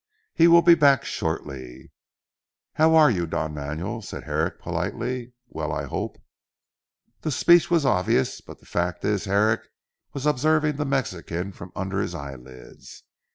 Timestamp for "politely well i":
4.59-5.83